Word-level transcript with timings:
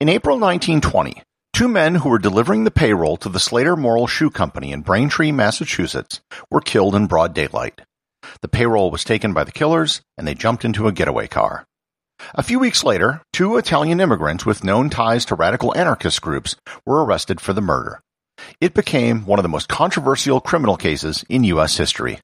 In 0.00 0.08
April 0.08 0.38
1920, 0.38 1.22
two 1.52 1.68
men 1.68 1.96
who 1.96 2.08
were 2.08 2.18
delivering 2.18 2.64
the 2.64 2.70
payroll 2.70 3.18
to 3.18 3.28
the 3.28 3.38
Slater 3.38 3.76
Morrill 3.76 4.06
Shoe 4.06 4.30
Company 4.30 4.72
in 4.72 4.80
Braintree, 4.80 5.30
Massachusetts, 5.30 6.22
were 6.50 6.62
killed 6.62 6.94
in 6.94 7.06
broad 7.06 7.34
daylight. 7.34 7.82
The 8.40 8.48
payroll 8.48 8.90
was 8.90 9.04
taken 9.04 9.34
by 9.34 9.44
the 9.44 9.52
killers, 9.52 10.00
and 10.16 10.26
they 10.26 10.32
jumped 10.32 10.64
into 10.64 10.88
a 10.88 10.92
getaway 10.92 11.28
car. 11.28 11.66
A 12.34 12.42
few 12.42 12.58
weeks 12.58 12.82
later, 12.82 13.20
two 13.34 13.58
Italian 13.58 14.00
immigrants 14.00 14.46
with 14.46 14.64
known 14.64 14.88
ties 14.88 15.26
to 15.26 15.34
radical 15.34 15.76
anarchist 15.76 16.22
groups 16.22 16.56
were 16.86 17.04
arrested 17.04 17.38
for 17.38 17.52
the 17.52 17.60
murder. 17.60 18.00
It 18.58 18.72
became 18.72 19.26
one 19.26 19.38
of 19.38 19.42
the 19.42 19.50
most 19.50 19.68
controversial 19.68 20.40
criminal 20.40 20.78
cases 20.78 21.26
in 21.28 21.44
U.S. 21.44 21.76
history. 21.76 22.20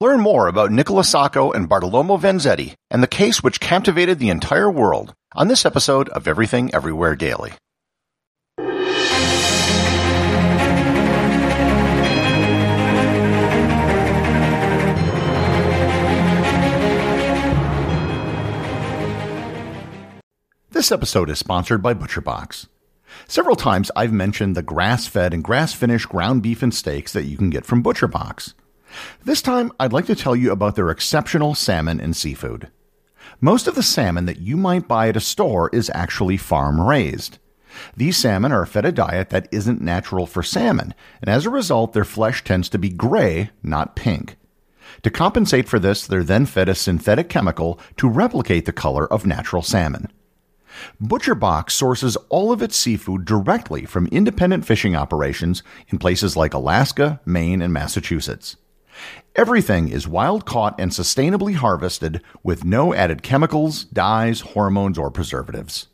Learn 0.00 0.18
more 0.18 0.48
about 0.48 0.72
Nicola 0.72 1.04
Sacco 1.04 1.52
and 1.52 1.68
Bartolomeo 1.68 2.16
Vanzetti 2.16 2.74
and 2.90 3.00
the 3.00 3.06
case 3.06 3.44
which 3.44 3.60
captivated 3.60 4.18
the 4.18 4.28
entire 4.28 4.68
world 4.68 5.14
on 5.36 5.46
this 5.46 5.64
episode 5.64 6.08
of 6.08 6.26
Everything 6.26 6.74
Everywhere 6.74 7.14
Daily. 7.14 7.52
This 20.70 20.90
episode 20.90 21.30
is 21.30 21.38
sponsored 21.38 21.82
by 21.82 21.94
ButcherBox. 21.94 22.66
Several 23.28 23.54
times 23.54 23.92
I've 23.94 24.12
mentioned 24.12 24.56
the 24.56 24.62
grass 24.62 25.06
fed 25.06 25.32
and 25.32 25.44
grass 25.44 25.72
finished 25.72 26.08
ground 26.08 26.42
beef 26.42 26.64
and 26.64 26.74
steaks 26.74 27.12
that 27.12 27.26
you 27.26 27.36
can 27.36 27.48
get 27.48 27.64
from 27.64 27.80
ButcherBox. 27.80 28.54
This 29.24 29.42
time, 29.42 29.72
I'd 29.80 29.92
like 29.92 30.06
to 30.06 30.14
tell 30.14 30.36
you 30.36 30.52
about 30.52 30.76
their 30.76 30.90
exceptional 30.90 31.54
salmon 31.54 32.00
and 32.00 32.16
seafood. 32.16 32.70
Most 33.40 33.66
of 33.66 33.74
the 33.74 33.82
salmon 33.82 34.26
that 34.26 34.40
you 34.40 34.56
might 34.56 34.88
buy 34.88 35.08
at 35.08 35.16
a 35.16 35.20
store 35.20 35.70
is 35.72 35.90
actually 35.94 36.36
farm 36.36 36.80
raised. 36.80 37.38
These 37.96 38.16
salmon 38.16 38.52
are 38.52 38.66
fed 38.66 38.84
a 38.84 38.92
diet 38.92 39.30
that 39.30 39.48
isn't 39.50 39.80
natural 39.80 40.26
for 40.26 40.42
salmon, 40.42 40.94
and 41.20 41.28
as 41.28 41.44
a 41.44 41.50
result, 41.50 41.92
their 41.92 42.04
flesh 42.04 42.44
tends 42.44 42.68
to 42.68 42.78
be 42.78 42.88
gray, 42.88 43.50
not 43.62 43.96
pink. 43.96 44.36
To 45.02 45.10
compensate 45.10 45.68
for 45.68 45.78
this, 45.78 46.06
they're 46.06 46.22
then 46.22 46.46
fed 46.46 46.68
a 46.68 46.74
synthetic 46.74 47.28
chemical 47.28 47.80
to 47.96 48.08
replicate 48.08 48.64
the 48.64 48.72
color 48.72 49.12
of 49.12 49.26
natural 49.26 49.62
salmon. 49.62 50.10
ButcherBox 51.02 51.70
sources 51.70 52.16
all 52.28 52.52
of 52.52 52.62
its 52.62 52.76
seafood 52.76 53.24
directly 53.24 53.84
from 53.84 54.06
independent 54.08 54.66
fishing 54.66 54.96
operations 54.96 55.62
in 55.88 55.98
places 55.98 56.36
like 56.36 56.54
Alaska, 56.54 57.20
Maine, 57.24 57.62
and 57.62 57.72
Massachusetts. 57.72 58.56
Everything 59.34 59.88
is 59.88 60.06
wild 60.06 60.44
caught 60.46 60.78
and 60.78 60.90
sustainably 60.90 61.54
harvested 61.54 62.22
with 62.42 62.64
no 62.64 62.94
added 62.94 63.22
chemicals, 63.22 63.84
dyes, 63.84 64.40
hormones, 64.40 64.98
or 64.98 65.10
preservatives. 65.10 65.88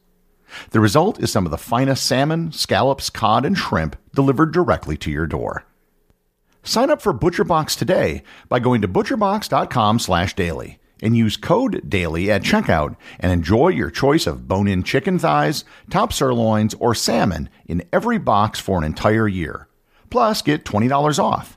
The 0.71 0.81
result 0.81 1.21
is 1.21 1.31
some 1.31 1.47
of 1.47 1.51
the 1.51 1.59
finest 1.59 2.05
salmon, 2.05 2.53
scallops, 2.53 3.09
cod, 3.09 3.45
and 3.45 3.57
shrimp 3.57 3.97
delivered 4.15 4.53
directly 4.53 4.97
to 4.99 5.11
your 5.11 5.27
door. 5.27 5.65
Sign 6.63 6.91
up 6.91 7.01
for 7.01 7.15
ButcherBox 7.15 7.79
today 7.79 8.23
by 8.49 8.59
going 8.59 8.83
to 8.83 8.89
butcherbox.com/daily 8.89 10.79
and 11.03 11.17
use 11.17 11.37
code 11.37 11.89
DAILY 11.89 12.31
at 12.31 12.43
checkout 12.43 12.97
and 13.19 13.33
enjoy 13.33 13.69
your 13.69 13.91
choice 13.91 14.27
of 14.27 14.47
bone-in 14.47 14.83
chicken 14.83 15.19
thighs, 15.19 15.65
top 15.89 16.13
sirloins, 16.13 16.75
or 16.75 16.95
salmon 16.95 17.49
in 17.67 17.83
every 17.93 18.19
box 18.19 18.61
for 18.61 18.77
an 18.77 18.85
entire 18.85 19.27
year. 19.27 19.69
Plus, 20.11 20.43
get 20.43 20.65
$20 20.65 21.19
off. 21.19 21.57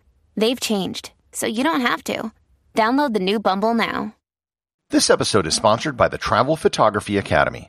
They've 0.41 0.59
changed, 0.59 1.11
so 1.31 1.45
you 1.45 1.63
don't 1.63 1.81
have 1.81 2.03
to. 2.05 2.31
Download 2.73 3.13
the 3.13 3.19
new 3.19 3.39
Bumble 3.39 3.75
now. 3.75 4.15
This 4.89 5.11
episode 5.11 5.45
is 5.45 5.55
sponsored 5.55 5.95
by 5.95 6.07
the 6.07 6.17
Travel 6.17 6.55
Photography 6.55 7.15
Academy. 7.19 7.67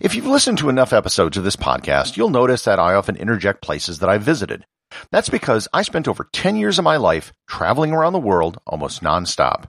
If 0.00 0.14
you've 0.14 0.28
listened 0.28 0.58
to 0.58 0.68
enough 0.68 0.92
episodes 0.92 1.36
of 1.36 1.42
this 1.42 1.56
podcast, 1.56 2.16
you'll 2.16 2.30
notice 2.30 2.62
that 2.62 2.78
I 2.78 2.94
often 2.94 3.16
interject 3.16 3.60
places 3.60 3.98
that 3.98 4.08
I've 4.08 4.22
visited. 4.22 4.64
That's 5.10 5.28
because 5.28 5.66
I 5.72 5.82
spent 5.82 6.06
over 6.06 6.28
10 6.32 6.54
years 6.54 6.78
of 6.78 6.84
my 6.84 6.96
life 6.96 7.32
traveling 7.48 7.90
around 7.90 8.12
the 8.12 8.20
world 8.20 8.60
almost 8.68 9.02
nonstop. 9.02 9.64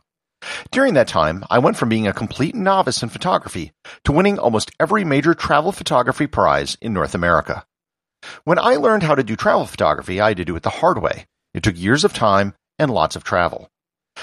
During 0.70 0.94
that 0.94 1.08
time, 1.08 1.44
I 1.50 1.58
went 1.58 1.78
from 1.78 1.90
being 1.90 2.06
a 2.06 2.14
complete 2.14 2.54
novice 2.54 3.02
in 3.02 3.10
photography 3.10 3.72
to 4.04 4.12
winning 4.12 4.38
almost 4.38 4.70
every 4.80 5.04
major 5.04 5.34
travel 5.34 5.72
photography 5.72 6.28
prize 6.28 6.78
in 6.82 6.94
North 6.94 7.16
America. 7.16 7.66
When 8.44 8.60
I 8.60 8.76
learned 8.76 9.02
how 9.02 9.16
to 9.16 9.24
do 9.24 9.36
travel 9.36 9.66
photography, 9.66 10.22
I 10.22 10.28
had 10.28 10.38
to 10.38 10.46
do 10.46 10.56
it 10.56 10.62
the 10.62 10.70
hard 10.70 11.02
way 11.02 11.26
it 11.58 11.64
took 11.64 11.78
years 11.78 12.04
of 12.04 12.14
time 12.14 12.54
and 12.78 12.92
lots 12.92 13.16
of 13.16 13.24
travel. 13.24 13.68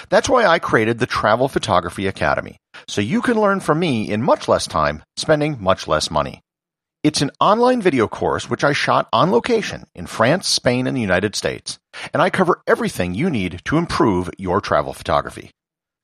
That's 0.09 0.29
why 0.29 0.47
I 0.47 0.61
created 0.61 0.99
the 0.99 1.07
Travel 1.07 1.49
Photography 1.49 2.07
Academy, 2.07 2.59
so 2.89 3.01
you 3.01 3.23
can 3.23 3.41
learn 3.41 3.61
from 3.61 3.81
me 3.81 4.11
in 4.11 4.23
much 4.23 4.49
less 4.49 4.67
time, 4.67 5.03
spending 5.17 5.57
much 5.61 5.87
less 5.89 6.11
money. 6.11 6.41
It's 7.03 7.23
an 7.23 7.31
online 7.41 7.81
video 7.83 8.07
course 8.09 8.49
which 8.49 8.65
I 8.65 8.73
shot 8.73 9.09
on 9.13 9.31
location 9.31 9.85
in 9.95 10.07
France, 10.07 10.49
Spain, 10.49 10.87
and 10.87 10.97
the 10.97 11.01
United 11.01 11.35
States, 11.35 11.79
and 12.13 12.23
I 12.23 12.31
cover 12.31 12.63
everything 12.67 13.15
you 13.15 13.31
need 13.31 13.63
to 13.67 13.79
improve 13.79 14.31
your 14.39 14.61
travel 14.61 14.93
photography. 14.93 15.51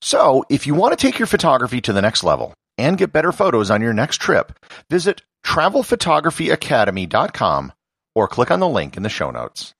So, 0.02 0.44
if 0.48 0.66
you 0.66 0.74
want 0.74 0.98
to 0.98 1.06
take 1.06 1.18
your 1.18 1.26
photography 1.26 1.82
to 1.82 1.92
the 1.92 2.00
next 2.02 2.24
level 2.24 2.54
and 2.76 2.98
get 2.98 3.12
better 3.12 3.32
photos 3.32 3.70
on 3.70 3.82
your 3.82 3.92
next 3.92 4.20
trip, 4.20 4.52
visit 4.90 5.22
travelphotographyacademy.com 5.46 7.72
or 8.14 8.28
click 8.28 8.50
on 8.50 8.60
the 8.60 8.68
link 8.68 8.96
in 8.96 9.02
the 9.02 9.08
show 9.08 9.30
notes. 9.30 9.74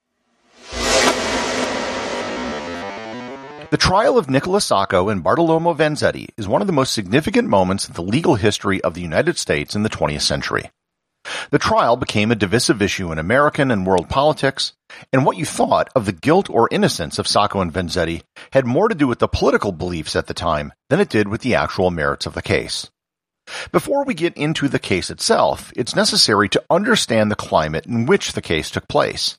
The 3.71 3.77
trial 3.77 4.19
of 4.19 4.29
Nicola 4.29 4.61
Sacco 4.61 5.09
and 5.09 5.23
Bartolomeo 5.23 5.75
Vanzetti 5.75 6.31
is 6.37 6.49
one 6.49 6.61
of 6.61 6.67
the 6.67 6.73
most 6.73 6.93
significant 6.93 7.49
moments 7.49 7.87
in 7.87 7.95
the 7.95 8.03
legal 8.03 8.35
history 8.35 8.81
of 8.83 8.95
the 8.95 9.01
United 9.01 9.39
States 9.39 9.77
in 9.77 9.85
the 9.85 9.89
20th 9.89 10.23
century. 10.23 10.73
The 11.53 11.61
trial 11.61 11.95
became 11.97 12.33
a 12.33 12.35
divisive 12.35 12.83
issue 12.83 13.13
in 13.13 13.19
American 13.21 13.71
and 13.71 13.87
world 13.87 14.09
politics, 14.09 14.73
and 15.13 15.25
what 15.25 15.37
you 15.37 15.45
thought 15.45 15.89
of 15.95 16.05
the 16.05 16.13
guilt 16.13 16.51
or 16.51 16.69
innocence 16.73 17.21
of 17.21 17.29
Sacco 17.29 17.61
and 17.61 17.73
Vanzetti 17.73 18.23
had 18.53 18.67
more 18.67 18.89
to 18.89 18.95
do 18.97 19.07
with 19.07 19.21
the 19.21 19.29
political 19.29 19.71
beliefs 19.71 20.17
at 20.17 20.27
the 20.27 20.35
time 20.35 20.73
than 20.89 20.99
it 20.99 21.09
did 21.09 21.29
with 21.29 21.43
the 21.43 21.55
actual 21.55 21.93
merits 21.93 22.27
of 22.27 22.35
the 22.35 22.43
case. 22.43 22.91
Before 23.71 24.05
we 24.05 24.15
get 24.15 24.37
into 24.37 24.67
the 24.67 24.81
case 24.81 25.11
itself, 25.11 25.73
it's 25.77 25.95
necessary 25.95 26.49
to 26.49 26.65
understand 26.71 27.31
the 27.31 27.37
climate 27.37 27.87
in 27.87 28.07
which 28.07 28.33
the 28.33 28.43
case 28.43 28.69
took 28.69 28.89
place. 28.89 29.39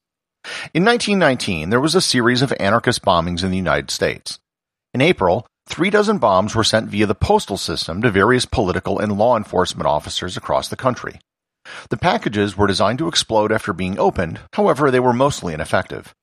In 0.73 0.85
1919, 0.85 1.69
there 1.69 1.79
was 1.79 1.95
a 1.95 2.01
series 2.01 2.41
of 2.41 2.53
anarchist 2.59 3.01
bombings 3.03 3.43
in 3.43 3.51
the 3.51 3.57
United 3.57 3.91
States. 3.91 4.39
In 4.93 5.01
April, 5.01 5.45
three 5.67 5.89
dozen 5.89 6.17
bombs 6.17 6.55
were 6.55 6.63
sent 6.63 6.89
via 6.89 7.05
the 7.05 7.15
postal 7.15 7.57
system 7.57 8.01
to 8.01 8.11
various 8.11 8.45
political 8.45 8.99
and 8.99 9.17
law 9.17 9.37
enforcement 9.37 9.87
officers 9.87 10.37
across 10.37 10.67
the 10.67 10.75
country. 10.75 11.19
The 11.89 11.97
packages 11.97 12.57
were 12.57 12.67
designed 12.67 12.99
to 12.99 13.07
explode 13.07 13.51
after 13.51 13.71
being 13.71 13.99
opened, 13.99 14.39
however, 14.53 14.89
they 14.89 14.99
were 14.99 15.13
mostly 15.13 15.53
ineffective. 15.53 16.13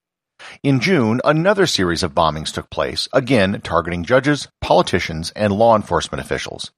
In 0.62 0.80
June, 0.80 1.20
another 1.24 1.66
series 1.66 2.02
of 2.02 2.14
bombings 2.14 2.52
took 2.52 2.70
place, 2.70 3.08
again 3.12 3.60
targeting 3.62 4.04
judges, 4.04 4.48
politicians, 4.60 5.32
and 5.36 5.52
law 5.52 5.76
enforcement 5.76 6.20
officials. 6.20 6.70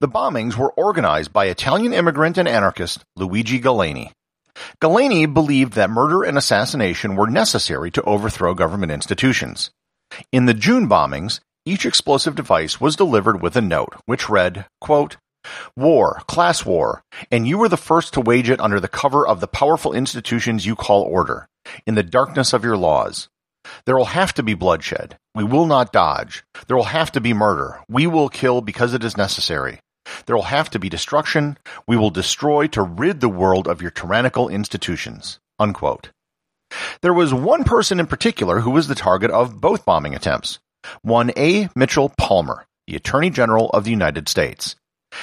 The 0.00 0.08
bombings 0.08 0.56
were 0.56 0.72
organized 0.72 1.32
by 1.32 1.46
Italian 1.46 1.92
immigrant 1.92 2.38
and 2.38 2.46
anarchist 2.46 3.04
Luigi 3.16 3.60
Galleani. 3.60 4.12
Galleani 4.80 5.32
believed 5.32 5.74
that 5.74 5.90
murder 5.90 6.22
and 6.22 6.38
assassination 6.38 7.16
were 7.16 7.26
necessary 7.26 7.90
to 7.92 8.02
overthrow 8.02 8.54
government 8.54 8.92
institutions. 8.92 9.70
In 10.32 10.46
the 10.46 10.54
June 10.54 10.88
bombings, 10.88 11.40
each 11.64 11.84
explosive 11.84 12.34
device 12.34 12.80
was 12.80 12.96
delivered 12.96 13.42
with 13.42 13.56
a 13.56 13.60
note, 13.60 13.94
which 14.06 14.28
read, 14.28 14.66
quote, 14.80 15.16
War, 15.76 16.22
class 16.26 16.64
war, 16.64 17.02
and 17.30 17.46
you 17.46 17.58
were 17.58 17.68
the 17.68 17.76
first 17.76 18.14
to 18.14 18.20
wage 18.20 18.50
it 18.50 18.60
under 18.60 18.80
the 18.80 18.88
cover 18.88 19.26
of 19.26 19.40
the 19.40 19.46
powerful 19.46 19.92
institutions 19.92 20.66
you 20.66 20.74
call 20.74 21.02
order, 21.02 21.48
in 21.86 21.94
the 21.94 22.02
darkness 22.02 22.52
of 22.52 22.64
your 22.64 22.76
laws. 22.76 23.28
There 23.84 23.96
will 23.96 24.06
have 24.06 24.32
to 24.34 24.42
be 24.42 24.54
bloodshed. 24.54 25.16
We 25.34 25.44
will 25.44 25.66
not 25.66 25.92
dodge. 25.92 26.44
There 26.66 26.76
will 26.76 26.84
have 26.84 27.12
to 27.12 27.20
be 27.20 27.34
murder. 27.34 27.80
We 27.88 28.06
will 28.06 28.28
kill 28.28 28.60
because 28.60 28.94
it 28.94 29.04
is 29.04 29.16
necessary. 29.16 29.80
There 30.26 30.36
will 30.36 30.44
have 30.44 30.70
to 30.70 30.78
be 30.78 30.88
destruction. 30.88 31.58
We 31.86 31.96
will 31.96 32.10
destroy 32.10 32.66
to 32.68 32.82
rid 32.82 33.20
the 33.20 33.28
world 33.28 33.66
of 33.68 33.82
your 33.82 33.90
tyrannical 33.90 34.48
institutions. 34.48 35.38
Unquote. 35.58 36.10
There 37.02 37.14
was 37.14 37.32
one 37.32 37.64
person 37.64 38.00
in 38.00 38.06
particular 38.06 38.60
who 38.60 38.70
was 38.70 38.88
the 38.88 38.94
target 38.94 39.30
of 39.30 39.60
both 39.60 39.84
bombing 39.84 40.14
attempts. 40.14 40.58
One 41.02 41.32
A. 41.36 41.68
Mitchell 41.74 42.12
Palmer, 42.18 42.66
the 42.86 42.96
Attorney 42.96 43.30
General 43.30 43.70
of 43.70 43.84
the 43.84 43.90
United 43.90 44.28
States. 44.28 44.76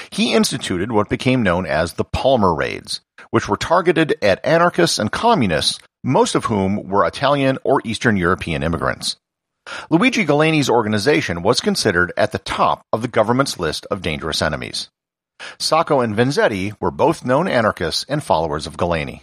He 0.09 0.33
instituted 0.33 0.91
what 0.91 1.09
became 1.09 1.43
known 1.43 1.65
as 1.65 1.93
the 1.93 2.05
Palmer 2.05 2.53
Raids, 2.53 3.01
which 3.31 3.47
were 3.47 3.57
targeted 3.57 4.15
at 4.21 4.43
anarchists 4.45 4.97
and 4.97 5.11
communists, 5.11 5.79
most 6.03 6.35
of 6.35 6.45
whom 6.45 6.87
were 6.87 7.05
Italian 7.05 7.57
or 7.63 7.81
Eastern 7.83 8.17
European 8.17 8.63
immigrants. 8.63 9.17
Luigi 9.89 10.25
Galleani's 10.25 10.69
organization 10.69 11.41
was 11.41 11.61
considered 11.61 12.11
at 12.17 12.31
the 12.31 12.39
top 12.39 12.85
of 12.91 13.01
the 13.01 13.07
government's 13.07 13.59
list 13.59 13.85
of 13.89 14.01
dangerous 14.01 14.41
enemies. 14.41 14.89
Sacco 15.59 16.01
and 16.01 16.15
Vanzetti 16.15 16.75
were 16.79 16.91
both 16.91 17.25
known 17.25 17.47
anarchists 17.47 18.05
and 18.07 18.23
followers 18.23 18.67
of 18.67 18.77
Galleani. 18.77 19.21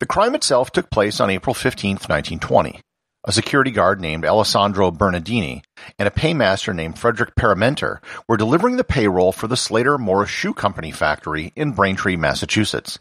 The 0.00 0.06
crime 0.06 0.34
itself 0.34 0.72
took 0.72 0.90
place 0.90 1.20
on 1.20 1.30
April 1.30 1.54
15, 1.54 1.92
1920. 1.92 2.80
A 3.24 3.32
security 3.32 3.70
guard 3.70 4.00
named 4.00 4.24
Alessandro 4.24 4.90
Bernardini 4.90 5.62
and 5.96 6.08
a 6.08 6.10
paymaster 6.10 6.74
named 6.74 6.98
Frederick 6.98 7.36
Parmenter 7.36 7.98
were 8.26 8.36
delivering 8.36 8.76
the 8.76 8.84
payroll 8.84 9.30
for 9.30 9.46
the 9.46 9.56
Slater 9.56 9.96
Morrill 9.98 10.26
Shoe 10.26 10.52
Company 10.52 10.90
factory 10.90 11.52
in 11.54 11.70
Braintree, 11.70 12.16
Massachusetts. 12.16 12.98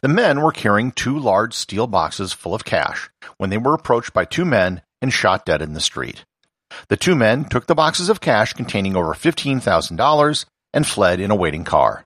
The 0.00 0.08
men 0.08 0.40
were 0.40 0.50
carrying 0.50 0.90
two 0.90 1.16
large 1.16 1.54
steel 1.54 1.86
boxes 1.86 2.32
full 2.32 2.54
of 2.54 2.64
cash 2.64 3.10
when 3.38 3.50
they 3.50 3.58
were 3.58 3.74
approached 3.74 4.12
by 4.12 4.24
two 4.24 4.44
men 4.44 4.82
and 5.00 5.12
shot 5.12 5.44
dead 5.44 5.62
in 5.62 5.72
the 5.72 5.80
street. 5.80 6.24
The 6.88 6.96
two 6.96 7.14
men 7.14 7.44
took 7.44 7.66
the 7.66 7.74
boxes 7.74 8.08
of 8.08 8.20
cash 8.20 8.52
containing 8.52 8.96
over 8.96 9.14
$15,000 9.14 10.44
and 10.72 10.86
fled 10.86 11.20
in 11.20 11.30
a 11.30 11.36
waiting 11.36 11.64
car. 11.64 12.04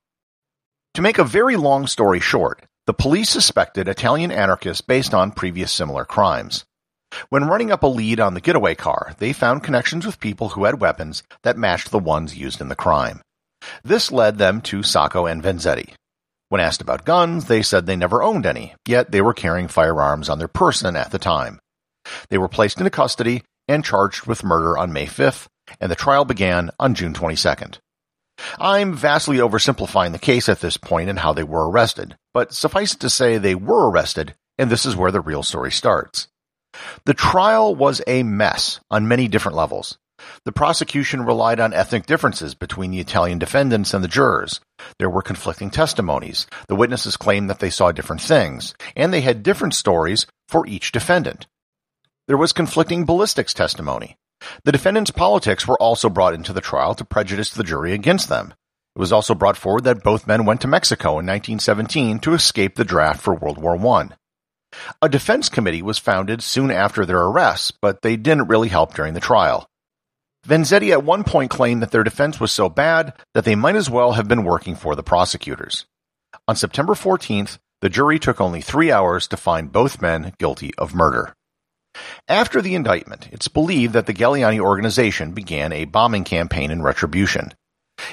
To 0.94 1.02
make 1.02 1.19
a 1.19 1.25
very 1.25 1.56
long 1.56 1.87
story 1.87 2.20
short, 2.20 2.62
the 2.87 2.94
police 2.94 3.31
suspected 3.31 3.88
Italian 3.88 4.31
anarchists 4.31 4.81
based 4.81 5.14
on 5.14 5.32
previous 5.32 5.70
similar 5.70 6.05
crimes. 6.05 6.64
When 7.31 7.44
running 7.44 7.70
up 7.70 7.82
a 7.82 7.87
lead 7.87 8.20
on 8.20 8.35
the 8.35 8.40
getaway 8.40 8.75
car, 8.75 9.14
they 9.19 9.32
found 9.32 9.62
connections 9.62 10.05
with 10.05 10.20
people 10.20 10.50
who 10.50 10.64
had 10.64 10.81
weapons 10.81 11.23
that 11.43 11.56
matched 11.56 11.90
the 11.90 11.99
ones 11.99 12.37
used 12.37 12.61
in 12.61 12.69
the 12.69 12.76
crime. 12.76 13.23
This 13.82 14.12
led 14.12 14.38
them 14.38 14.61
to 14.62 14.82
Sacco 14.82 15.26
and 15.26 15.43
Vanzetti. 15.43 15.94
When 16.49 16.61
asked 16.61 16.81
about 16.81 17.05
guns, 17.05 17.44
they 17.44 17.62
said 17.62 17.87
they 17.87 17.96
never 17.96 18.23
owned 18.23 18.46
any, 18.46 18.75
yet 18.87 19.11
they 19.11 19.20
were 19.20 19.35
carrying 19.35 19.69
firearms 19.69 20.29
on 20.29 20.38
their 20.38 20.49
person 20.49 20.96
at 20.96 21.11
the 21.11 21.19
time. 21.19 21.61
They 22.31 22.38
were 22.38 22.49
placed 22.49 22.78
into 22.78 22.90
custody 22.90 23.43
and 23.66 23.84
charged 23.84 24.26
with 24.26 24.44
murder 24.44 24.76
on 24.78 24.93
May 24.93 25.06
5th, 25.06 25.46
and 25.81 25.90
the 25.90 25.96
trial 25.96 26.25
began 26.25 26.70
on 26.78 26.94
June 26.94 27.12
22nd. 27.12 27.78
I'm 28.58 28.94
vastly 28.94 29.38
oversimplifying 29.38 30.12
the 30.12 30.19
case 30.19 30.49
at 30.49 30.60
this 30.60 30.76
point 30.76 31.10
and 31.10 31.19
how 31.19 31.32
they 31.32 31.43
were 31.43 31.69
arrested, 31.69 32.16
but 32.32 32.55
suffice 32.55 32.94
it 32.94 33.00
to 33.00 33.10
say 33.10 33.37
they 33.37 33.55
were 33.55 33.90
arrested, 33.90 34.34
and 34.56 34.70
this 34.70 34.87
is 34.87 34.96
where 34.96 35.10
the 35.10 35.20
real 35.20 35.43
story 35.43 35.72
starts. 35.72 36.28
The 37.05 37.14
trial 37.14 37.75
was 37.75 38.00
a 38.06 38.22
mess 38.22 38.81
on 38.90 39.08
many 39.08 39.28
different 39.28 39.56
levels. 39.56 39.99
The 40.44 40.52
prosecution 40.52 41.25
relied 41.25 41.61
on 41.61 41.72
ethnic 41.72 42.06
differences 42.06 42.54
between 42.54 42.90
the 42.90 43.00
Italian 43.00 43.38
defendants 43.38 43.94
and 43.94 44.02
the 44.02 44.08
jurors. 44.08 44.61
There 44.99 45.11
were 45.11 45.22
conflicting 45.22 45.70
testimonies. 45.70 46.46
The 46.66 46.76
witnesses 46.76 47.16
claimed 47.16 47.49
that 47.50 47.61
they 47.61 47.70
saw 47.70 47.93
different 47.93 48.22
things, 48.22 48.75
and 48.96 49.12
they 49.12 49.20
had 49.20 49.43
different 49.43 49.75
stories 49.75 50.26
for 50.49 50.66
each 50.66 50.93
defendant. 50.93 51.46
There 52.28 52.36
was 52.36 52.52
conflicting 52.52 53.06
ballistics 53.06 53.54
testimony. 53.54 54.19
The 54.64 54.70
defendants' 54.70 55.10
politics 55.10 55.66
were 55.66 55.80
also 55.80 56.10
brought 56.10 56.34
into 56.34 56.52
the 56.52 56.60
trial 56.60 56.94
to 56.94 57.04
prejudice 57.04 57.48
the 57.48 57.64
jury 57.64 57.94
against 57.94 58.28
them. 58.28 58.52
It 58.94 58.98
was 58.98 59.12
also 59.12 59.34
brought 59.34 59.56
forward 59.56 59.84
that 59.84 60.02
both 60.02 60.26
men 60.26 60.44
went 60.44 60.60
to 60.60 60.69
Mexico 60.69 61.12
in 61.12 61.25
1917 61.25 62.19
to 62.19 62.34
escape 62.34 62.75
the 62.75 62.84
draft 62.84 63.22
for 63.22 63.34
World 63.34 63.56
War 63.56 63.78
I. 63.78 64.10
A 65.00 65.08
defense 65.08 65.48
committee 65.48 65.80
was 65.80 65.98
founded 65.98 66.42
soon 66.42 66.70
after 66.70 67.06
their 67.06 67.20
arrests, 67.20 67.72
but 67.80 68.02
they 68.02 68.16
didn't 68.16 68.48
really 68.48 68.69
help 68.69 68.92
during 68.92 69.14
the 69.14 69.20
trial. 69.20 69.66
Vanzetti 70.46 70.92
at 70.92 71.02
one 71.02 71.25
point 71.25 71.50
claimed 71.50 71.80
that 71.80 71.92
their 71.92 72.04
defense 72.04 72.38
was 72.38 72.52
so 72.52 72.69
bad 72.69 73.14
that 73.32 73.46
they 73.46 73.54
might 73.54 73.75
as 73.75 73.88
well 73.88 74.12
have 74.12 74.28
been 74.28 74.44
working 74.44 74.75
for 74.75 74.94
the 74.94 75.02
prosecutors. 75.02 75.86
On 76.46 76.54
September 76.54 76.92
14th, 76.92 77.56
the 77.80 77.88
jury 77.88 78.19
took 78.19 78.38
only 78.38 78.60
three 78.60 78.92
hours 78.92 79.26
to 79.28 79.38
find 79.38 79.72
both 79.72 80.02
men 80.02 80.34
guilty 80.38 80.75
of 80.76 80.94
murder. 80.94 81.34
After 82.29 82.61
the 82.61 82.75
indictment, 82.75 83.29
it's 83.32 83.49
believed 83.49 83.94
that 83.94 84.06
the 84.06 84.14
Galleani 84.14 84.61
organization 84.61 85.32
began 85.32 85.73
a 85.73 85.87
bombing 85.87 86.25
campaign 86.25 86.70
in 86.70 86.82
retribution. 86.82 87.52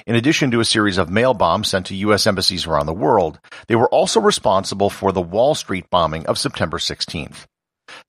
In 0.08 0.16
addition 0.16 0.52
to 0.52 0.60
a 0.60 0.66
series 0.66 0.98
of 0.98 1.10
mail 1.10 1.34
bombs 1.34 1.68
sent 1.68 1.88
to 1.88 1.96
U.S. 1.96 2.26
embassies 2.26 2.66
around 2.66 2.86
the 2.86 2.94
world, 2.94 3.40
they 3.68 3.76
were 3.76 3.90
also 3.90 4.20
responsible 4.20 4.90
for 4.90 5.12
the 5.12 5.22
Wall 5.22 5.54
Street 5.54 5.90
bombing 5.90 6.26
of 6.26 6.40
September 6.40 6.78
16th. 6.78 7.46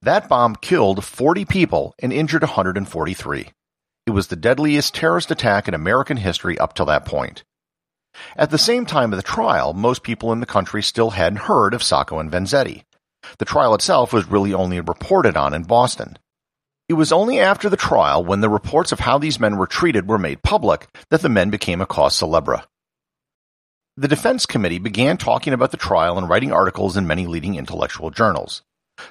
That 0.03 0.29
bomb 0.29 0.57
killed 0.57 1.05
40 1.05 1.45
people 1.45 1.95
and 1.99 2.13
injured 2.13 2.43
143. 2.43 3.51
It 4.07 4.11
was 4.11 4.29
the 4.29 4.37
deadliest 4.37 4.95
terrorist 4.95 5.31
attack 5.31 5.69
in 5.69 5.75
American 5.75 6.17
history 6.17 6.57
up 6.59 6.75
to 6.75 6.85
that 6.87 7.05
point. 7.05 7.45
At 8.37 8.51
the 8.51 8.59
same 8.59 8.87
time 8.87 9.13
of 9.13 9.19
the 9.19 9.23
trial, 9.23 9.75
most 9.75 10.03
people 10.03 10.33
in 10.33 10.41
the 10.41 10.47
country 10.47 10.83
still 10.83 11.11
hadn't 11.11 11.41
heard 11.41 11.75
of 11.75 11.83
Sacco 11.83 12.19
and 12.19 12.31
Vanzetti. 12.31 12.85
The 13.38 13.44
trial 13.44 13.75
itself 13.75 14.12
was 14.12 14.31
really 14.31 14.55
only 14.55 14.81
reported 14.81 15.37
on 15.37 15.55
in 15.55 15.62
Boston. 15.62 16.19
It 16.88 16.94
was 16.94 17.12
only 17.12 17.40
after 17.40 17.69
the 17.69 17.76
trial, 17.76 18.25
when 18.25 18.40
the 18.40 18.49
reports 18.49 18.93
of 18.93 19.00
how 19.00 19.19
these 19.19 19.40
men 19.40 19.56
were 19.56 19.67
treated 19.67 20.08
were 20.08 20.19
made 20.19 20.43
public, 20.43 20.87
that 21.11 21.20
the 21.20 21.28
men 21.28 21.50
became 21.50 21.81
a 21.81 21.87
cause 21.87 22.14
celebre. 22.14 22.64
The 23.96 24.08
defense 24.08 24.46
committee 24.46 24.78
began 24.78 25.17
talking 25.17 25.52
about 25.52 25.70
the 25.70 25.78
trial 25.78 26.19
and 26.19 26.28
writing 26.28 26.52
articles 26.52 26.96
in 26.96 27.06
many 27.06 27.26
leading 27.26 27.56
intellectual 27.56 28.11
journals. 28.11 28.62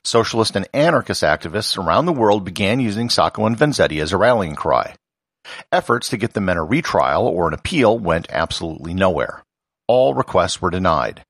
Socialist 0.03 0.55
and 0.55 0.67
anarchist 0.73 1.23
activists 1.23 1.77
around 1.77 2.05
the 2.05 2.13
world 2.13 2.45
began 2.45 2.79
using 2.79 3.09
Sacco 3.09 3.45
and 3.45 3.57
Vanzetti 3.57 4.01
as 4.01 4.13
a 4.13 4.17
rallying 4.17 4.55
cry. 4.55 4.95
Efforts 5.71 6.09
to 6.09 6.17
get 6.17 6.33
the 6.33 6.41
men 6.41 6.57
a 6.57 6.63
retrial 6.63 7.27
or 7.27 7.47
an 7.47 7.53
appeal 7.53 7.97
went 7.97 8.27
absolutely 8.29 8.93
nowhere. 8.93 9.43
All 9.87 10.13
requests 10.13 10.61
were 10.61 10.71
denied. 10.71 11.23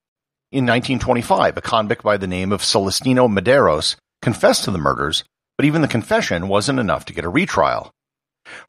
In 0.51 0.65
1925, 0.65 1.57
a 1.57 1.61
convict 1.61 2.03
by 2.03 2.17
the 2.17 2.27
name 2.27 2.51
of 2.51 2.63
Celestino 2.63 3.27
Medeiros 3.27 3.95
confessed 4.21 4.63
to 4.65 4.71
the 4.71 4.77
murders, 4.77 5.23
but 5.57 5.65
even 5.65 5.81
the 5.81 5.87
confession 5.87 6.47
wasn't 6.47 6.79
enough 6.79 7.03
to 7.05 7.13
get 7.13 7.25
a 7.25 7.29
retrial. 7.29 7.91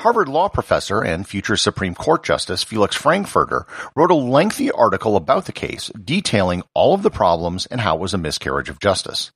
Harvard 0.00 0.26
law 0.26 0.48
professor 0.48 1.02
and 1.02 1.28
future 1.28 1.56
Supreme 1.56 1.94
Court 1.94 2.24
Justice 2.24 2.62
Felix 2.62 2.96
Frankfurter 2.96 3.66
wrote 3.94 4.10
a 4.10 4.14
lengthy 4.14 4.70
article 4.70 5.16
about 5.16 5.44
the 5.44 5.52
case 5.52 5.90
detailing 6.02 6.62
all 6.72 6.94
of 6.94 7.02
the 7.02 7.10
problems 7.10 7.66
and 7.66 7.82
how 7.82 7.96
it 7.96 8.00
was 8.00 8.14
a 8.14 8.18
miscarriage 8.18 8.70
of 8.70 8.80
justice. 8.80 9.30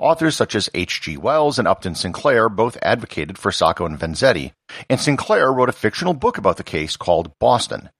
Authors 0.00 0.34
such 0.34 0.54
as 0.54 0.70
H.G. 0.72 1.18
Wells 1.18 1.58
and 1.58 1.68
Upton 1.68 1.94
Sinclair 1.94 2.48
both 2.48 2.78
advocated 2.80 3.36
for 3.36 3.52
Sacco 3.52 3.84
and 3.84 3.98
Vanzetti, 3.98 4.52
and 4.88 4.98
Sinclair 4.98 5.52
wrote 5.52 5.68
a 5.68 5.72
fictional 5.72 6.14
book 6.14 6.38
about 6.38 6.56
the 6.56 6.64
case 6.64 6.96
called 6.96 7.32
Boston. 7.38 7.90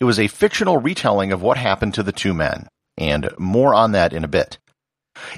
It 0.00 0.04
was 0.04 0.18
a 0.18 0.26
fictional 0.26 0.78
retelling 0.78 1.30
of 1.30 1.40
what 1.40 1.56
happened 1.56 1.94
to 1.94 2.02
the 2.02 2.10
two 2.10 2.34
men 2.34 2.66
and 2.96 3.30
more 3.38 3.74
on 3.74 3.92
that 3.92 4.12
in 4.12 4.24
a 4.24 4.28
bit. 4.28 4.58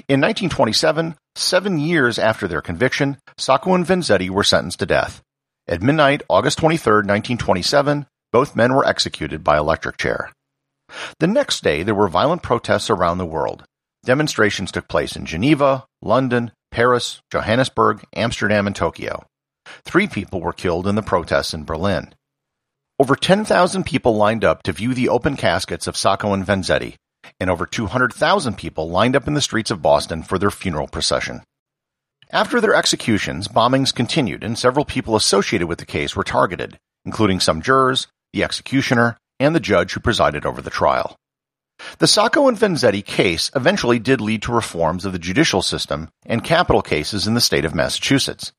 In 0.07 0.21
1927, 0.21 1.15
seven 1.35 1.79
years 1.79 2.17
after 2.17 2.47
their 2.47 2.61
conviction, 2.61 3.17
Sacco 3.37 3.73
and 3.73 3.85
Vanzetti 3.85 4.29
were 4.29 4.43
sentenced 4.43 4.79
to 4.79 4.85
death. 4.85 5.21
At 5.67 5.81
midnight, 5.81 6.21
August 6.29 6.59
23, 6.59 6.93
1927, 6.93 8.05
both 8.31 8.55
men 8.55 8.73
were 8.73 8.85
executed 8.85 9.43
by 9.43 9.57
electric 9.57 9.97
chair. 9.97 10.31
The 11.19 11.27
next 11.27 11.63
day, 11.63 11.83
there 11.83 11.95
were 11.95 12.07
violent 12.07 12.43
protests 12.43 12.89
around 12.89 13.17
the 13.17 13.25
world. 13.25 13.65
Demonstrations 14.05 14.71
took 14.71 14.87
place 14.87 15.15
in 15.15 15.25
Geneva, 15.25 15.85
London, 16.01 16.51
Paris, 16.71 17.21
Johannesburg, 17.31 18.03
Amsterdam, 18.15 18.67
and 18.67 18.75
Tokyo. 18.75 19.25
Three 19.83 20.07
people 20.07 20.41
were 20.41 20.53
killed 20.53 20.87
in 20.87 20.95
the 20.95 21.01
protests 21.01 21.53
in 21.53 21.65
Berlin. 21.65 22.13
Over 22.99 23.15
10,000 23.15 23.83
people 23.83 24.15
lined 24.15 24.45
up 24.45 24.63
to 24.63 24.71
view 24.71 24.93
the 24.93 25.09
open 25.09 25.35
caskets 25.35 25.87
of 25.87 25.97
Sacco 25.97 26.33
and 26.33 26.45
Vanzetti, 26.45 26.95
and 27.39 27.49
over 27.49 27.65
200,000 27.65 28.57
people 28.57 28.89
lined 28.89 29.15
up 29.15 29.27
in 29.27 29.33
the 29.33 29.41
streets 29.41 29.71
of 29.71 29.81
Boston 29.81 30.23
for 30.23 30.37
their 30.37 30.51
funeral 30.51 30.87
procession. 30.87 31.41
After 32.31 32.59
their 32.59 32.73
executions, 32.73 33.47
bombings 33.47 33.93
continued 33.93 34.43
and 34.43 34.57
several 34.57 34.85
people 34.85 35.15
associated 35.15 35.67
with 35.67 35.79
the 35.79 35.85
case 35.85 36.15
were 36.15 36.23
targeted, 36.23 36.79
including 37.05 37.39
some 37.39 37.61
jurors, 37.61 38.07
the 38.33 38.43
executioner, 38.43 39.17
and 39.39 39.55
the 39.55 39.59
judge 39.59 39.93
who 39.93 39.99
presided 39.99 40.45
over 40.45 40.61
the 40.61 40.69
trial. 40.69 41.15
The 41.99 42.07
Sacco 42.07 42.47
and 42.47 42.57
Vanzetti 42.57 43.05
case 43.05 43.51
eventually 43.55 43.99
did 43.99 44.21
lead 44.21 44.41
to 44.43 44.53
reforms 44.53 45.05
of 45.05 45.11
the 45.11 45.19
judicial 45.19 45.61
system 45.61 46.09
and 46.25 46.43
capital 46.43 46.81
cases 46.81 47.27
in 47.27 47.33
the 47.33 47.41
state 47.41 47.65
of 47.65 47.75
Massachusetts. 47.75 48.53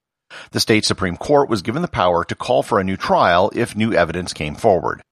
The 0.50 0.60
state 0.60 0.84
Supreme 0.84 1.16
Court 1.16 1.48
was 1.48 1.62
given 1.62 1.82
the 1.82 1.88
power 1.88 2.24
to 2.24 2.34
call 2.34 2.62
for 2.62 2.78
a 2.78 2.84
new 2.84 2.96
trial 2.96 3.50
if 3.54 3.76
new 3.76 3.92
evidence 3.92 4.32
came 4.32 4.54
forward. 4.54 5.02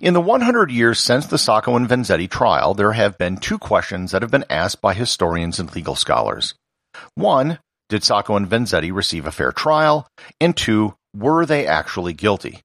In 0.00 0.14
the 0.14 0.20
100 0.20 0.70
years 0.70 1.00
since 1.00 1.26
the 1.26 1.38
Sacco 1.38 1.76
and 1.76 1.88
Vanzetti 1.88 2.28
trial, 2.28 2.74
there 2.74 2.92
have 2.92 3.18
been 3.18 3.36
two 3.36 3.58
questions 3.58 4.12
that 4.12 4.22
have 4.22 4.30
been 4.30 4.44
asked 4.50 4.80
by 4.80 4.94
historians 4.94 5.58
and 5.58 5.74
legal 5.74 5.94
scholars. 5.94 6.54
One, 7.14 7.58
did 7.88 8.04
Sacco 8.04 8.36
and 8.36 8.48
Vanzetti 8.48 8.92
receive 8.92 9.26
a 9.26 9.32
fair 9.32 9.52
trial? 9.52 10.06
And 10.40 10.56
two, 10.56 10.94
were 11.14 11.46
they 11.46 11.66
actually 11.66 12.12
guilty? 12.12 12.60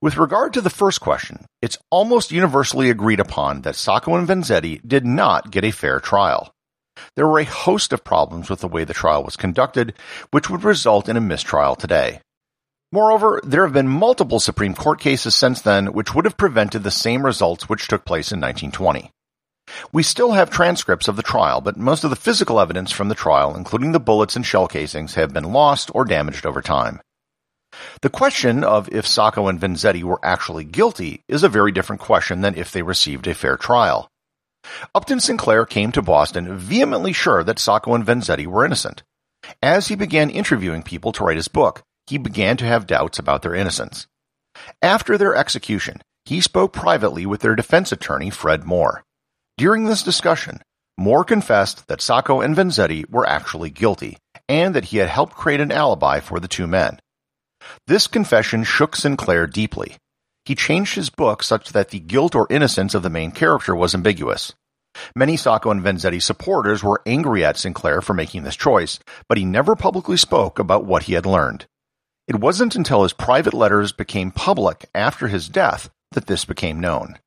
With 0.00 0.16
regard 0.16 0.52
to 0.52 0.60
the 0.60 0.70
first 0.70 1.00
question, 1.00 1.46
it's 1.62 1.78
almost 1.90 2.30
universally 2.30 2.90
agreed 2.90 3.20
upon 3.20 3.62
that 3.62 3.74
Sacco 3.74 4.14
and 4.14 4.28
Vanzetti 4.28 4.80
did 4.86 5.04
not 5.04 5.50
get 5.50 5.64
a 5.64 5.70
fair 5.70 5.98
trial. 5.98 6.52
There 7.16 7.26
were 7.26 7.40
a 7.40 7.44
host 7.44 7.92
of 7.92 8.04
problems 8.04 8.50
with 8.50 8.60
the 8.60 8.68
way 8.68 8.84
the 8.84 8.94
trial 8.94 9.24
was 9.24 9.36
conducted, 9.36 9.94
which 10.30 10.50
would 10.50 10.64
result 10.64 11.08
in 11.08 11.16
a 11.16 11.20
mistrial 11.20 11.74
today. 11.74 12.20
Moreover, 12.90 13.40
there 13.44 13.64
have 13.64 13.74
been 13.74 13.88
multiple 13.88 14.40
Supreme 14.40 14.74
Court 14.74 14.98
cases 14.98 15.34
since 15.34 15.60
then 15.60 15.92
which 15.92 16.14
would 16.14 16.24
have 16.24 16.38
prevented 16.38 16.82
the 16.82 16.90
same 16.90 17.24
results 17.24 17.68
which 17.68 17.86
took 17.86 18.04
place 18.04 18.32
in 18.32 18.40
1920. 18.40 19.10
We 19.92 20.02
still 20.02 20.32
have 20.32 20.48
transcripts 20.48 21.08
of 21.08 21.16
the 21.16 21.22
trial, 21.22 21.60
but 21.60 21.76
most 21.76 22.02
of 22.02 22.10
the 22.10 22.16
physical 22.16 22.58
evidence 22.58 22.90
from 22.90 23.08
the 23.08 23.14
trial, 23.14 23.54
including 23.54 23.92
the 23.92 24.00
bullets 24.00 24.36
and 24.36 24.46
shell 24.46 24.66
casings, 24.66 25.14
have 25.14 25.34
been 25.34 25.52
lost 25.52 25.90
or 25.94 26.06
damaged 26.06 26.46
over 26.46 26.62
time. 26.62 27.02
The 28.00 28.08
question 28.08 28.64
of 28.64 28.88
if 28.90 29.06
Sacco 29.06 29.48
and 29.48 29.60
Vanzetti 29.60 30.02
were 30.02 30.20
actually 30.22 30.64
guilty 30.64 31.22
is 31.28 31.42
a 31.42 31.50
very 31.50 31.70
different 31.70 32.00
question 32.00 32.40
than 32.40 32.54
if 32.54 32.72
they 32.72 32.82
received 32.82 33.26
a 33.26 33.34
fair 33.34 33.58
trial. 33.58 34.08
Upton 34.94 35.20
Sinclair 35.20 35.66
came 35.66 35.92
to 35.92 36.02
Boston 36.02 36.56
vehemently 36.56 37.12
sure 37.12 37.44
that 37.44 37.58
Sacco 37.58 37.94
and 37.94 38.04
Vanzetti 38.04 38.46
were 38.46 38.64
innocent. 38.64 39.02
As 39.62 39.88
he 39.88 39.94
began 39.94 40.30
interviewing 40.30 40.82
people 40.82 41.12
to 41.12 41.24
write 41.24 41.36
his 41.36 41.48
book, 41.48 41.82
he 42.08 42.18
began 42.18 42.56
to 42.56 42.64
have 42.64 42.86
doubts 42.86 43.18
about 43.18 43.42
their 43.42 43.54
innocence. 43.54 44.06
After 44.82 45.18
their 45.18 45.34
execution, 45.34 46.00
he 46.24 46.40
spoke 46.40 46.72
privately 46.72 47.26
with 47.26 47.40
their 47.40 47.54
defense 47.54 47.92
attorney, 47.92 48.30
Fred 48.30 48.64
Moore. 48.64 49.02
During 49.56 49.84
this 49.84 50.02
discussion, 50.02 50.60
Moore 50.96 51.24
confessed 51.24 51.86
that 51.88 52.00
Sacco 52.00 52.40
and 52.40 52.56
Vanzetti 52.56 53.08
were 53.08 53.26
actually 53.26 53.70
guilty, 53.70 54.16
and 54.48 54.74
that 54.74 54.86
he 54.86 54.98
had 54.98 55.08
helped 55.08 55.34
create 55.34 55.60
an 55.60 55.70
alibi 55.70 56.20
for 56.20 56.40
the 56.40 56.48
two 56.48 56.66
men. 56.66 56.98
This 57.86 58.06
confession 58.06 58.64
shook 58.64 58.96
Sinclair 58.96 59.46
deeply. 59.46 59.96
He 60.44 60.54
changed 60.54 60.94
his 60.94 61.10
book 61.10 61.42
such 61.42 61.70
that 61.70 61.90
the 61.90 62.00
guilt 62.00 62.34
or 62.34 62.46
innocence 62.50 62.94
of 62.94 63.02
the 63.02 63.10
main 63.10 63.32
character 63.32 63.76
was 63.76 63.94
ambiguous. 63.94 64.54
Many 65.14 65.36
Sacco 65.36 65.70
and 65.70 65.82
Vanzetti 65.82 66.22
supporters 66.22 66.82
were 66.82 67.02
angry 67.06 67.44
at 67.44 67.56
Sinclair 67.56 68.00
for 68.00 68.14
making 68.14 68.42
this 68.42 68.56
choice, 68.56 68.98
but 69.28 69.38
he 69.38 69.44
never 69.44 69.76
publicly 69.76 70.16
spoke 70.16 70.58
about 70.58 70.84
what 70.84 71.04
he 71.04 71.12
had 71.12 71.26
learned. 71.26 71.66
It 72.28 72.36
wasn't 72.40 72.76
until 72.76 73.04
his 73.04 73.14
private 73.14 73.54
letters 73.54 73.92
became 73.92 74.30
public 74.30 74.84
after 74.94 75.28
his 75.28 75.48
death 75.48 75.88
that 76.12 76.26
this 76.26 76.44
became 76.44 76.78
known. 76.78 77.18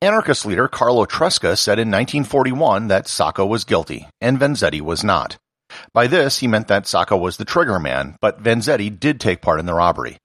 Anarchist 0.00 0.44
leader 0.44 0.66
Carlo 0.66 1.06
Tresca 1.06 1.56
said 1.56 1.78
in 1.78 1.92
1941 1.92 2.88
that 2.88 3.06
Sacco 3.06 3.46
was 3.46 3.62
guilty 3.62 4.08
and 4.20 4.40
Vanzetti 4.40 4.80
was 4.80 5.04
not. 5.04 5.38
By 5.94 6.08
this, 6.08 6.38
he 6.38 6.48
meant 6.48 6.66
that 6.66 6.88
Sacco 6.88 7.16
was 7.16 7.36
the 7.36 7.44
triggerman, 7.44 8.16
but 8.20 8.42
Vanzetti 8.42 8.90
did 8.90 9.20
take 9.20 9.42
part 9.42 9.60
in 9.60 9.66
the 9.66 9.74
robbery. 9.74 10.18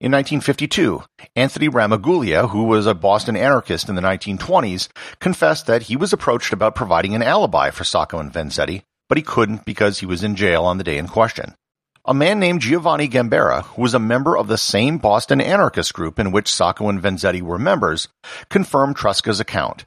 In 0.00 0.10
1952, 0.10 1.04
Anthony 1.36 1.68
Ramaguglia, 1.68 2.50
who 2.50 2.64
was 2.64 2.86
a 2.86 2.94
Boston 2.94 3.36
anarchist 3.36 3.88
in 3.88 3.94
the 3.94 4.02
1920s, 4.02 4.88
confessed 5.20 5.66
that 5.66 5.82
he 5.82 5.94
was 5.94 6.12
approached 6.12 6.52
about 6.52 6.74
providing 6.74 7.14
an 7.14 7.22
alibi 7.22 7.70
for 7.70 7.84
Sacco 7.84 8.18
and 8.18 8.32
Vanzetti, 8.32 8.82
but 9.08 9.16
he 9.16 9.22
couldn't 9.22 9.64
because 9.64 10.00
he 10.00 10.06
was 10.06 10.24
in 10.24 10.34
jail 10.34 10.64
on 10.64 10.78
the 10.78 10.84
day 10.84 10.98
in 10.98 11.06
question. 11.06 11.54
A 12.06 12.12
man 12.12 12.38
named 12.38 12.60
Giovanni 12.60 13.08
Gambera, 13.08 13.62
who 13.62 13.80
was 13.80 13.94
a 13.94 13.98
member 13.98 14.36
of 14.36 14.46
the 14.46 14.58
same 14.58 14.98
Boston 14.98 15.40
anarchist 15.40 15.94
group 15.94 16.18
in 16.18 16.32
which 16.32 16.52
Sacco 16.52 16.90
and 16.90 17.00
Vanzetti 17.00 17.40
were 17.40 17.58
members, 17.58 18.08
confirmed 18.50 18.94
Tresca's 18.94 19.40
account. 19.40 19.86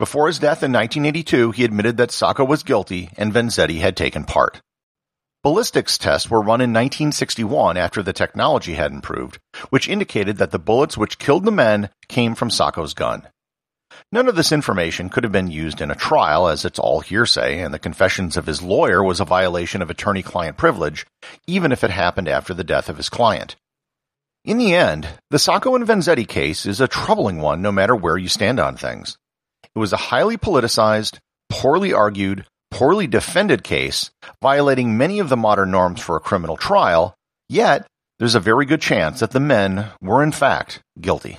Before 0.00 0.26
his 0.26 0.40
death 0.40 0.64
in 0.64 0.72
1982, 0.72 1.52
he 1.52 1.64
admitted 1.64 1.96
that 1.96 2.10
Sacco 2.10 2.44
was 2.44 2.64
guilty 2.64 3.10
and 3.16 3.32
Vanzetti 3.32 3.78
had 3.78 3.96
taken 3.96 4.24
part. 4.24 4.62
Ballistics 5.44 5.96
tests 5.96 6.28
were 6.28 6.40
run 6.40 6.60
in 6.60 6.72
1961 6.72 7.76
after 7.76 8.02
the 8.02 8.12
technology 8.12 8.74
had 8.74 8.90
improved, 8.90 9.38
which 9.70 9.88
indicated 9.88 10.38
that 10.38 10.50
the 10.50 10.58
bullets 10.58 10.98
which 10.98 11.20
killed 11.20 11.44
the 11.44 11.52
men 11.52 11.88
came 12.08 12.34
from 12.34 12.50
Sacco's 12.50 12.94
gun. 12.94 13.28
None 14.12 14.28
of 14.28 14.36
this 14.36 14.52
information 14.52 15.08
could 15.08 15.24
have 15.24 15.32
been 15.32 15.50
used 15.50 15.80
in 15.80 15.90
a 15.90 15.96
trial 15.96 16.48
as 16.48 16.64
it's 16.64 16.78
all 16.78 17.00
hearsay 17.00 17.60
and 17.60 17.74
the 17.74 17.78
confessions 17.78 18.36
of 18.36 18.46
his 18.46 18.62
lawyer 18.62 19.02
was 19.02 19.20
a 19.20 19.24
violation 19.24 19.82
of 19.82 19.90
attorney-client 19.90 20.56
privilege, 20.56 21.06
even 21.46 21.72
if 21.72 21.82
it 21.82 21.90
happened 21.90 22.28
after 22.28 22.54
the 22.54 22.64
death 22.64 22.88
of 22.88 22.96
his 22.96 23.08
client. 23.08 23.56
In 24.44 24.58
the 24.58 24.74
end, 24.74 25.08
the 25.30 25.38
Sacco 25.38 25.74
and 25.74 25.86
Vanzetti 25.86 26.28
case 26.28 26.66
is 26.66 26.80
a 26.80 26.88
troubling 26.88 27.40
one 27.40 27.62
no 27.62 27.72
matter 27.72 27.96
where 27.96 28.18
you 28.18 28.28
stand 28.28 28.60
on 28.60 28.76
things. 28.76 29.16
It 29.74 29.78
was 29.78 29.92
a 29.92 29.96
highly 29.96 30.36
politicized, 30.36 31.18
poorly 31.48 31.92
argued, 31.92 32.46
poorly 32.70 33.06
defended 33.06 33.64
case, 33.64 34.10
violating 34.42 34.98
many 34.98 35.18
of 35.18 35.28
the 35.28 35.36
modern 35.36 35.70
norms 35.70 36.00
for 36.00 36.16
a 36.16 36.20
criminal 36.20 36.56
trial, 36.56 37.14
yet 37.48 37.86
there's 38.18 38.34
a 38.34 38.40
very 38.40 38.66
good 38.66 38.80
chance 38.80 39.20
that 39.20 39.30
the 39.30 39.40
men 39.40 39.86
were 40.00 40.22
in 40.22 40.32
fact 40.32 40.80
guilty. 41.00 41.38